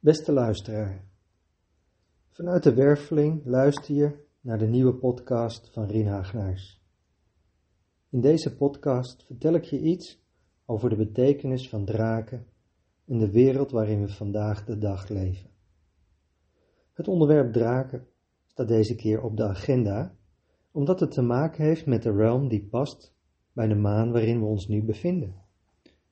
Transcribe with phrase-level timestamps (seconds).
[0.00, 1.04] Beste luisteraar,
[2.28, 6.82] vanuit de Werveling luister je naar de nieuwe podcast van Rien Hagenaars.
[8.10, 10.22] In deze podcast vertel ik je iets
[10.66, 12.46] over de betekenis van draken
[13.04, 15.50] in de wereld waarin we vandaag de dag leven.
[16.92, 18.06] Het onderwerp draken
[18.46, 20.16] staat deze keer op de agenda
[20.70, 23.14] omdat het te maken heeft met de realm die past
[23.52, 25.34] bij de maan waarin we ons nu bevinden.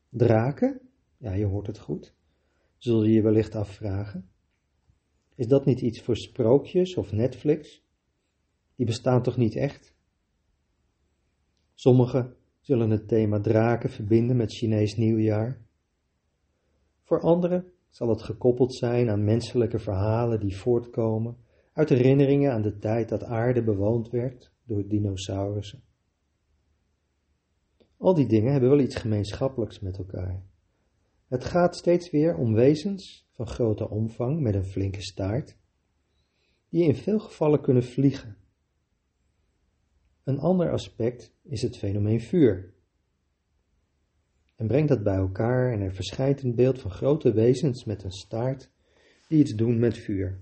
[0.09, 0.81] Draken,
[1.17, 2.16] ja je hoort het goed,
[2.79, 4.31] zul je je wellicht afvragen.
[5.35, 7.85] Is dat niet iets voor sprookjes of Netflix?
[8.75, 9.95] Die bestaan toch niet echt?
[11.75, 15.61] Sommigen zullen het thema draken verbinden met Chinees nieuwjaar.
[17.03, 21.37] Voor anderen zal het gekoppeld zijn aan menselijke verhalen die voortkomen
[21.73, 25.83] uit herinneringen aan de tijd dat aarde bewoond werd door dinosaurussen.
[27.97, 30.43] Al die dingen hebben wel iets gemeenschappelijks met elkaar.
[31.29, 35.57] Het gaat steeds weer om wezens van grote omvang met een flinke staart,
[36.69, 38.37] die in veel gevallen kunnen vliegen.
[40.25, 42.75] Een ander aspect is het fenomeen vuur.
[44.57, 48.11] En brengt dat bij elkaar en er verschijnt een beeld van grote wezens met een
[48.11, 48.71] staart
[49.29, 50.41] die iets doen met vuur.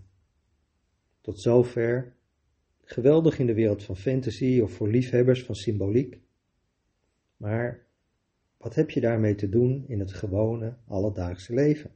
[1.21, 2.17] Tot zover
[2.85, 6.21] geweldig in de wereld van fantasy of voor liefhebbers van symboliek.
[7.37, 7.87] Maar
[8.65, 11.91] wat heb je daarmee te doen in het gewone, alledaagse leven?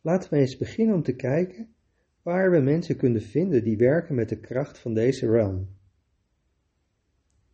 [0.00, 1.74] Laten we eens beginnen om te kijken
[2.22, 5.68] waar we mensen kunnen vinden die werken met de kracht van deze realm.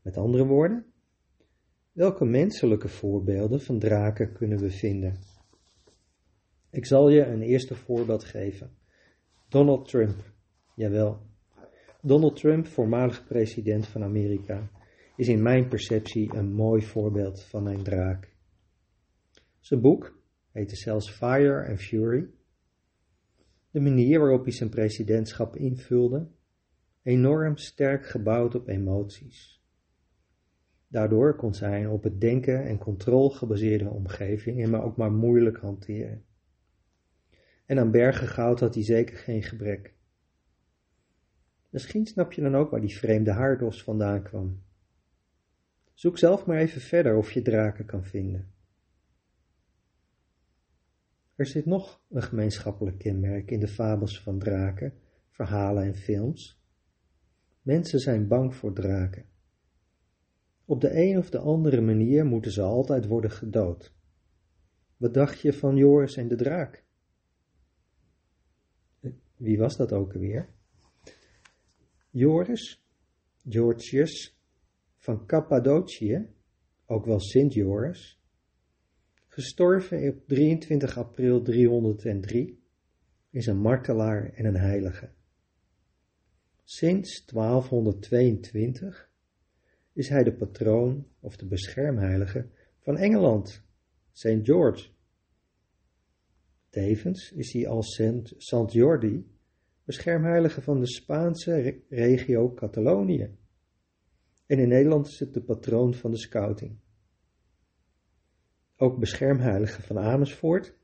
[0.02, 0.86] Met andere woorden,
[1.92, 5.16] welke menselijke voorbeelden van draken kunnen we vinden?
[6.70, 8.70] Ik zal je een eerste voorbeeld geven.
[9.48, 10.32] Donald Trump.
[10.74, 11.20] Jawel.
[12.02, 14.70] Donald Trump, voormalig president van Amerika,
[15.18, 18.36] is in mijn perceptie een mooi voorbeeld van een draak.
[19.58, 20.18] Zijn boek
[20.50, 22.28] heette zelfs Fire and Fury.
[23.70, 26.28] De manier waarop hij zijn presidentschap invulde,
[27.02, 29.62] enorm sterk gebouwd op emoties.
[30.88, 36.24] Daardoor kon zijn op het denken en controle gebaseerde omgeving hem ook maar moeilijk hanteren.
[37.66, 39.94] En aan bergen goud had hij zeker geen gebrek.
[41.70, 44.66] Misschien snap je dan ook waar die vreemde haardos vandaan kwam.
[45.98, 48.52] Zoek zelf maar even verder of je draken kan vinden.
[51.34, 54.94] Er zit nog een gemeenschappelijk kenmerk in de fabels van draken,
[55.30, 56.62] verhalen en films.
[57.62, 59.24] Mensen zijn bang voor draken.
[60.64, 63.94] Op de een of de andere manier moeten ze altijd worden gedood.
[64.96, 66.84] Wat dacht je van Joris en de draak?
[69.36, 70.48] Wie was dat ook alweer?
[72.10, 72.84] Joris,
[73.48, 74.37] Georgius
[75.08, 76.28] van Cappadocië,
[76.86, 78.20] ook wel Sint Joris,
[79.28, 82.62] gestorven op 23 april 303,
[83.30, 85.10] is een martelaar en een heilige.
[86.64, 89.10] Sinds 1222
[89.92, 92.48] is hij de patroon of de beschermheilige
[92.78, 93.62] van Engeland,
[94.12, 94.38] St.
[94.42, 94.88] George.
[96.68, 98.02] Tevens is hij als
[98.36, 99.30] Sant Jordi
[99.84, 103.36] beschermheilige van de Spaanse regio Catalonië.
[104.48, 106.78] En in Nederland is het de patroon van de scouting.
[108.76, 110.76] Ook beschermheilige van Amersfoort.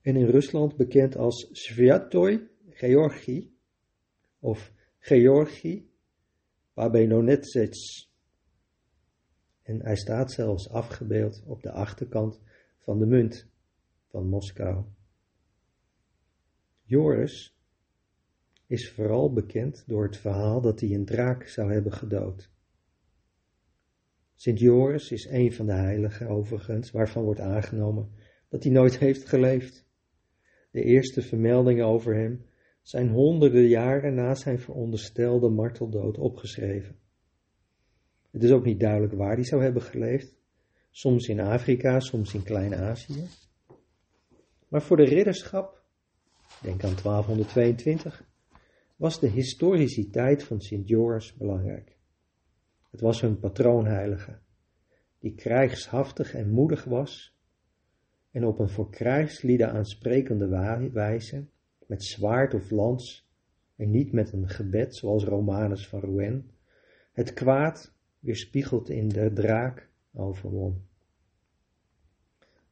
[0.00, 3.56] En in Rusland bekend als Sviatoy Georgi
[4.38, 5.90] of Georgi
[6.72, 8.12] Pabenonetsets.
[9.62, 12.40] En hij staat zelfs afgebeeld op de achterkant
[12.78, 13.48] van de munt
[14.06, 14.84] van Moskou.
[16.82, 17.53] Joris
[18.74, 22.50] is vooral bekend door het verhaal dat hij een draak zou hebben gedood.
[24.34, 28.10] Sint Joris is een van de heiligen overigens, waarvan wordt aangenomen
[28.48, 29.86] dat hij nooit heeft geleefd.
[30.70, 32.44] De eerste vermeldingen over hem
[32.82, 36.96] zijn honderden jaren na zijn veronderstelde marteldood opgeschreven.
[38.30, 40.36] Het is ook niet duidelijk waar hij zou hebben geleefd,
[40.90, 43.26] soms in Afrika, soms in Klein-Azië.
[44.68, 45.82] Maar voor de ridderschap,
[46.62, 48.32] denk aan 1222,
[48.96, 51.96] was de historiciteit van Sint Joris belangrijk.
[52.90, 54.38] Het was hun patroonheilige,
[55.18, 57.38] die krijgshaftig en moedig was
[58.30, 60.48] en op een voor krijgslieden aansprekende
[60.92, 61.46] wijze,
[61.86, 63.28] met zwaard of lans
[63.76, 66.50] en niet met een gebed zoals Romanus van Rouen,
[67.12, 70.86] het kwaad weerspiegeld in de draak overwon.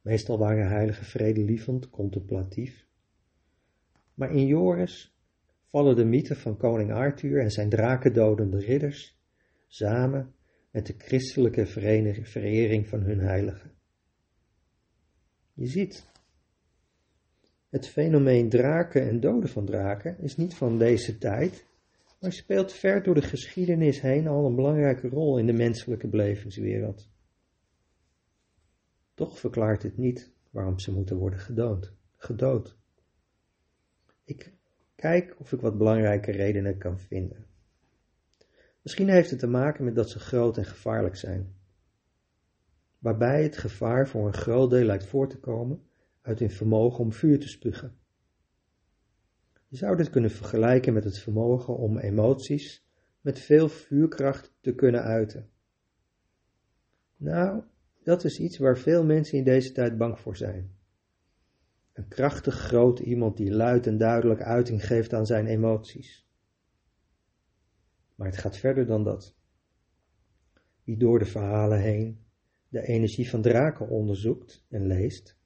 [0.01, 2.87] Meestal waren heilige vredelievend, contemplatief,
[4.15, 5.17] maar in Joris
[5.73, 9.19] vallen de mythe van koning Arthur en zijn drakendodende ridders
[9.67, 10.35] samen
[10.71, 11.67] met de christelijke
[12.23, 13.73] verering van hun heiligen.
[15.53, 16.11] Je ziet,
[17.69, 21.67] Het fenomeen draken en doden van draken is niet van deze tijd,
[22.21, 27.11] maar speelt ver door de geschiedenis heen al een belangrijke rol in de menselijke belevingswereld.
[29.15, 31.93] Toch verklaart het niet waarom ze moeten worden gedood.
[32.17, 32.77] gedood.
[34.25, 34.53] Ik
[35.03, 37.47] kijk of ik wat belangrijke redenen kan vinden.
[38.83, 41.55] Misschien heeft het te maken met dat ze groot en gevaarlijk zijn,
[42.99, 45.83] waarbij het gevaar voor een groot deel lijkt voort te komen
[46.21, 47.97] uit hun vermogen om vuur te spugen.
[49.69, 52.87] Je zou dit kunnen vergelijken met het vermogen om emoties
[53.21, 55.51] met veel vuurkracht te kunnen uiten.
[57.17, 57.63] Nou,
[58.03, 60.82] dat is iets waar veel mensen in deze tijd bang voor zijn.
[61.93, 66.27] Een krachtig groot iemand die luid en duidelijk uiting geeft aan zijn emoties.
[68.15, 69.35] Maar het gaat verder dan dat.
[70.85, 72.25] Wie door de verhalen heen
[72.69, 75.37] de energie van draken onderzoekt en leest,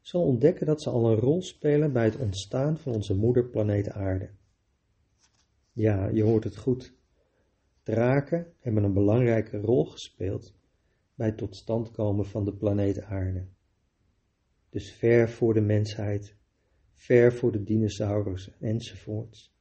[0.00, 4.30] zal ontdekken dat ze al een rol spelen bij het ontstaan van onze moederplaneet Aarde.
[5.72, 6.94] Ja, je hoort het goed.
[7.82, 10.54] Draken hebben een belangrijke rol gespeeld
[11.14, 13.46] bij het tot stand komen van de planeet Aarde.
[14.76, 16.36] Dus ver voor de mensheid,
[16.92, 19.54] ver voor de dinosaurussen enzovoorts.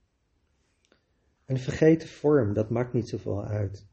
[1.46, 3.88] Een vergeten vorm, dat maakt niet zoveel uit.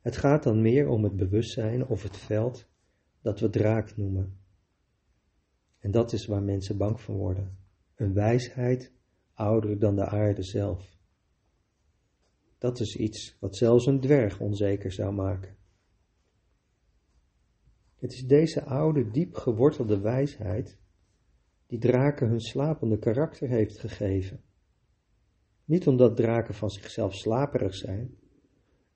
[0.00, 2.68] Het gaat dan meer om het bewustzijn of het veld
[3.22, 4.38] dat we draak noemen.
[5.78, 7.58] En dat is waar mensen bang voor worden.
[7.94, 8.92] Een wijsheid
[9.34, 10.98] ouder dan de aarde zelf.
[12.58, 15.56] Dat is iets wat zelfs een dwerg onzeker zou maken.
[17.98, 20.78] Het is deze oude, diep gewortelde wijsheid
[21.66, 24.40] die draken hun slapende karakter heeft gegeven.
[25.64, 28.16] Niet omdat draken van zichzelf slaperig zijn.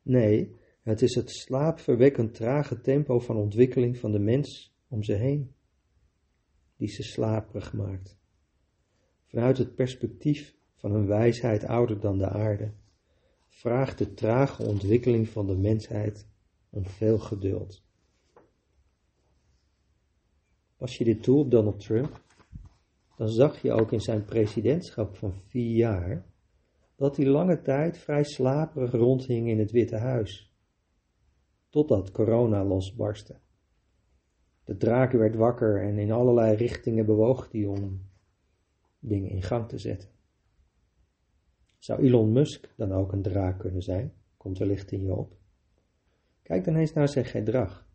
[0.02, 5.54] Nee, het is het slaapverwekkend trage tempo van ontwikkeling van de mens om ze heen,
[6.76, 8.18] die ze slaperig maakt.
[9.26, 12.72] Vanuit het perspectief van een wijsheid ouder dan de aarde,
[13.48, 16.28] vraagt de trage ontwikkeling van de mensheid
[16.70, 17.82] om veel geduld.
[20.82, 22.20] Als je dit toe op Donald Trump,
[23.16, 26.24] dan zag je ook in zijn presidentschap van vier jaar
[26.96, 30.52] dat hij lange tijd vrij slaperig rondhing in het Witte Huis,
[31.68, 33.38] totdat corona losbarstte.
[34.64, 38.00] De draak werd wakker en in allerlei richtingen bewoog hij om
[38.98, 40.08] dingen in gang te zetten.
[41.78, 44.12] Zou Elon Musk dan ook een draak kunnen zijn?
[44.36, 45.36] Komt wellicht in je op.
[46.42, 47.88] Kijk dan eens naar zijn gedrag.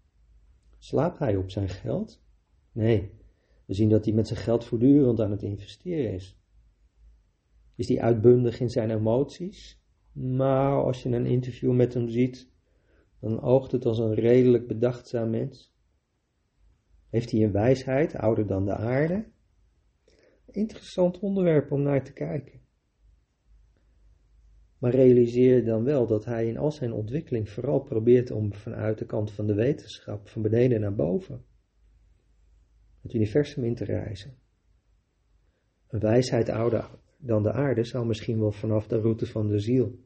[0.78, 2.26] Slaapt hij op zijn geld
[2.78, 3.12] Nee,
[3.66, 6.38] we zien dat hij met zijn geld voortdurend aan het investeren is.
[7.76, 9.82] Is hij uitbundig in zijn emoties?
[10.12, 12.50] Maar als je een interview met hem ziet,
[13.20, 15.76] dan oogt het als een redelijk bedachtzaam mens.
[17.10, 19.26] Heeft hij een wijsheid, ouder dan de aarde?
[20.46, 22.60] Interessant onderwerp om naar te kijken.
[24.78, 29.06] Maar realiseer dan wel dat hij in al zijn ontwikkeling vooral probeert om vanuit de
[29.06, 31.46] kant van de wetenschap van beneden naar boven
[33.02, 34.38] het universum in te reizen.
[35.88, 40.00] Een wijsheid ouder dan de aarde zou misschien wel vanaf de route van de ziel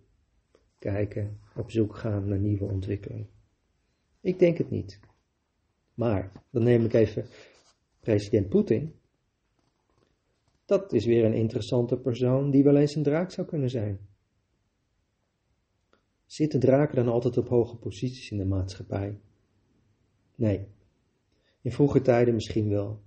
[0.79, 3.27] kijken, op zoek gaan naar nieuwe ontwikkeling.
[4.21, 4.99] Ik denk het niet.
[5.93, 7.25] Maar, dan neem ik even
[7.99, 8.95] president Poetin.
[10.65, 13.99] Dat is weer een interessante persoon die wel eens een draak zou kunnen zijn.
[16.25, 19.19] Zitten draken dan altijd op hoge posities in de maatschappij?
[20.35, 20.67] Nee,
[21.61, 23.03] in vroege tijden misschien wel,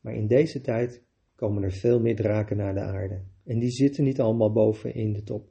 [0.00, 1.02] maar in deze tijd
[1.34, 5.12] komen er veel meer draken naar de aarde en die zitten niet allemaal boven in
[5.12, 5.50] de top.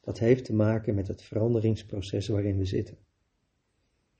[0.00, 2.98] Dat heeft te maken met het veranderingsproces waarin we zitten.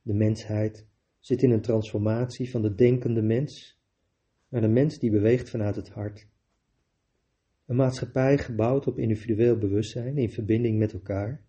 [0.03, 0.87] De mensheid
[1.19, 3.81] zit in een transformatie van de denkende mens
[4.49, 6.29] naar de mens die beweegt vanuit het hart.
[7.67, 11.45] Een maatschappij gebouwd op individueel bewustzijn in verbinding met elkaar,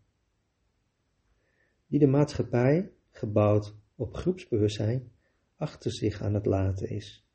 [1.87, 5.11] die de maatschappij gebouwd op groepsbewustzijn
[5.59, 7.25] achter zich aan het laten is.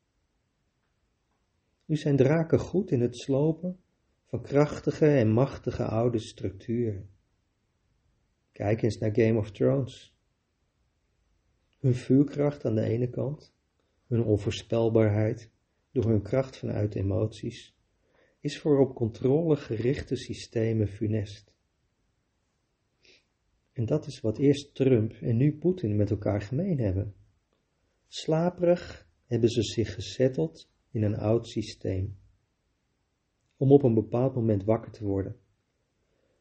[1.85, 3.79] Nu zijn draken goed in het slopen
[4.25, 7.09] van krachtige en machtige oude structuren.
[8.51, 10.15] Kijk eens naar Game of Thrones.
[11.79, 13.53] Hun vuurkracht aan de ene kant,
[14.07, 15.51] hun onvoorspelbaarheid
[15.91, 17.75] door hun kracht vanuit emoties,
[18.39, 21.55] is voor op controle gerichte systemen funest.
[23.71, 27.15] En dat is wat eerst Trump en nu Poetin met elkaar gemeen hebben.
[28.17, 32.17] Slaperig hebben ze zich gezetteld in een oud systeem,
[33.57, 35.35] om op een bepaald moment wakker te worden.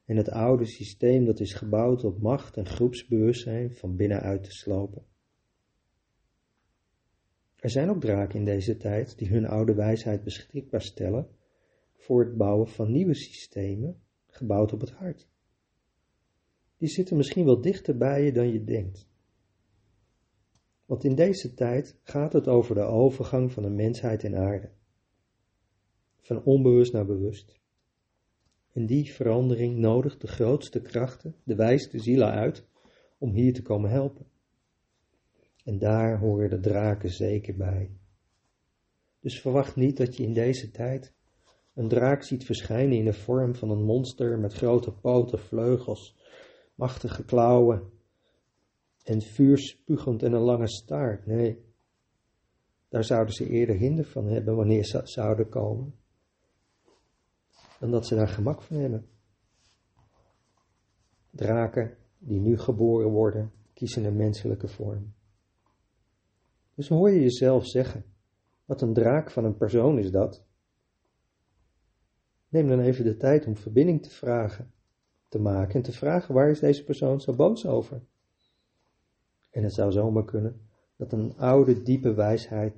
[0.04, 5.04] En het oude systeem dat is gebouwd op macht en groepsbewustzijn van binnenuit te slopen.
[7.56, 11.28] Er zijn ook draken in deze tijd die hun oude wijsheid beschikbaar stellen
[11.92, 15.28] voor het bouwen van nieuwe systemen gebouwd op het hart.
[16.76, 19.12] Die zitten misschien wel dichter bij je dan je denkt.
[20.86, 24.70] Want in deze tijd gaat het over de overgang van de mensheid in aarde.
[26.20, 27.58] Van onbewust naar bewust.
[28.72, 32.66] En die verandering nodigt de grootste krachten, de wijste zielen uit,
[33.18, 34.26] om hier te komen helpen.
[35.64, 37.90] En daar horen de draken zeker bij.
[39.20, 41.14] Dus verwacht niet dat je in deze tijd
[41.74, 46.16] een draak ziet verschijnen in de vorm van een monster met grote poten, vleugels,
[46.74, 47.92] machtige klauwen
[49.04, 51.26] en vuurspugend en een lange staart.
[51.26, 51.64] Nee,
[52.88, 55.94] daar zouden ze eerder hinder van hebben wanneer ze zouden komen,
[57.80, 59.06] dan dat ze daar gemak van hebben.
[61.30, 65.14] Draken die nu geboren worden, kiezen een menselijke vorm.
[66.74, 68.04] Dus hoor je jezelf zeggen,
[68.64, 70.44] wat een draak van een persoon is dat?
[72.48, 74.72] Neem dan even de tijd om verbinding te vragen,
[75.28, 78.02] te maken en te vragen waar is deze persoon zo boos over?
[79.54, 80.60] En het zou zomaar kunnen
[80.96, 82.74] dat een oude, diepe wijsheid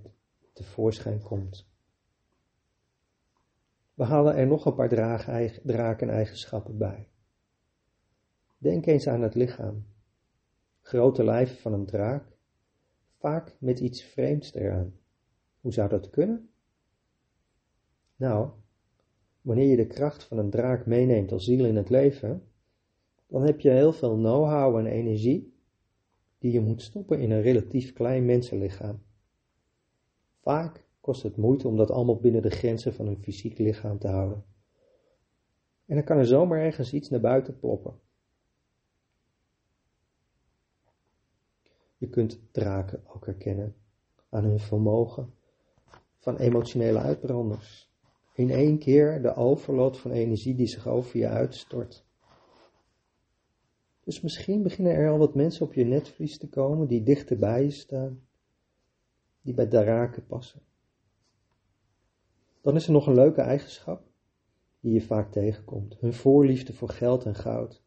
[0.53, 1.69] tevoorschijn komt.
[3.95, 4.89] We halen er nog een paar
[5.63, 7.09] draken-eigenschappen bij.
[8.59, 9.87] Denk eens aan het lichaam.
[10.81, 12.37] Grote lijf van een draak,
[13.19, 14.95] vaak met iets vreemds eraan.
[15.61, 16.51] Hoe zou dat kunnen?
[18.17, 18.51] Nou,
[19.41, 22.49] wanneer je de kracht van een draak meeneemt als ziel in het leven,
[23.27, 25.55] dan heb je heel veel know-how en energie
[26.47, 29.03] die je moet stoppen in een relatief klein mensenlichaam.
[30.41, 34.09] Vaak kost het moeite om dat allemaal binnen de grenzen van een fysiek lichaam te
[34.09, 34.45] houden.
[35.87, 37.95] En dan kan er zomaar ergens iets naar buiten ploppen.
[41.97, 43.75] Je kunt draken ook herkennen
[44.29, 45.35] aan hun vermogen
[46.19, 47.91] van emotionele uitbranders.
[48.35, 52.06] In één keer de overload van energie die zich over je uitstort.
[54.07, 57.63] Dus misschien beginnen er al wat mensen op je netvlies te komen die dichter bij
[57.63, 58.21] je staan,
[59.41, 60.61] die bij draken passen.
[62.61, 64.03] Dan is er nog een leuke eigenschap
[64.81, 67.83] die je vaak tegenkomt: hun voorliefde voor geld en goud.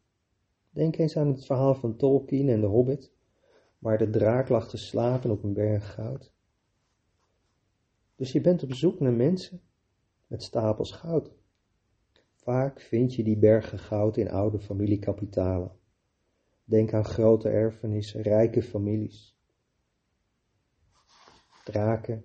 [0.70, 3.12] Denk eens aan het verhaal van Tolkien en de Hobbit
[3.78, 6.32] waar de draak lag te slapen op een berg goud.
[8.16, 9.60] Dus je bent op zoek naar mensen
[10.26, 11.32] met stapels goud.
[12.34, 15.78] Vaak vind je die bergen goud in oude familiekapitalen.
[16.70, 19.36] Denk aan grote erfenissen, rijke families.
[21.64, 22.24] Draken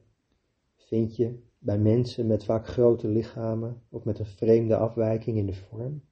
[0.75, 5.53] vind je bij mensen met vaak grote lichamen of met een vreemde afwijking in de
[5.53, 6.03] vorm,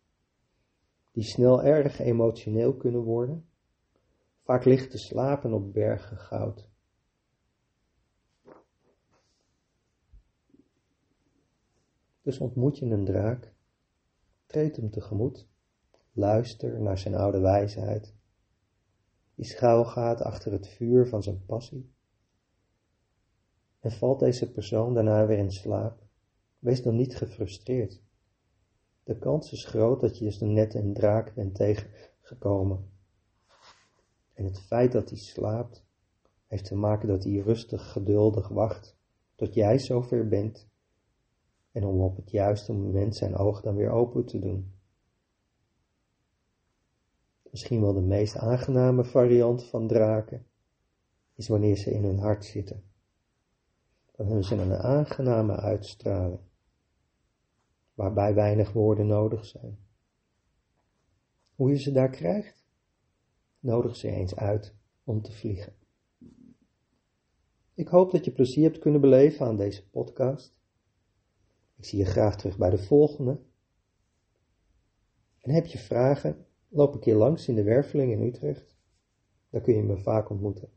[1.12, 3.48] die snel erg emotioneel kunnen worden
[4.44, 6.70] Vaak ligt te slapen op bergen goud.
[12.22, 13.54] Dus ontmoet je een draak,
[14.46, 15.48] treed hem tegemoet,
[16.12, 18.16] luister naar zijn oude wijsheid,
[19.36, 21.92] die schuilgaat achter het vuur van zijn passie.
[23.80, 26.00] En valt deze persoon daarna weer in slaap,
[26.60, 28.02] wees dan niet gefrustreerd.
[29.04, 32.92] De kans is groot dat je dus net een draak bent tegengekomen
[34.34, 35.86] en het feit dat hij slaapt,
[36.48, 38.96] heeft te maken dat hij rustig, geduldig wacht
[39.36, 40.68] tot jij zover bent
[41.72, 44.73] en om op het juiste moment zijn oog dan weer open te doen.
[47.54, 50.46] Misschien wel de meest aangename variant van draken
[51.36, 52.84] is wanneer ze in hun hart zitten.
[54.12, 56.40] Dan hebben ze een aangename uitstraling,
[57.94, 59.78] waarbij weinig woorden nodig zijn.
[61.56, 62.66] Hoe je ze daar krijgt?
[63.60, 65.76] nodig ze eens uit om te vliegen.
[67.74, 70.56] Ik hoop dat je plezier hebt kunnen beleven aan deze podcast.
[71.76, 73.40] Ik zie je graag terug bij de volgende.
[75.40, 78.76] En heb je vragen, loop een keer langs in de Werveling in Utrecht.
[79.50, 80.70] Daar kun je me vaak ontmoeten.